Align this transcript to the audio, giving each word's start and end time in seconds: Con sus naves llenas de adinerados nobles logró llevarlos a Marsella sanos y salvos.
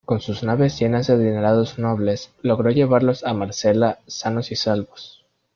Con 0.03 0.19
sus 0.19 0.41
naves 0.41 0.79
llenas 0.79 1.05
de 1.05 1.13
adinerados 1.13 1.77
nobles 1.77 2.31
logró 2.41 2.71
llevarlos 2.71 3.23
a 3.23 3.35
Marsella 3.35 3.99
sanos 4.07 4.51
y 4.51 4.55
salvos. 4.55 5.23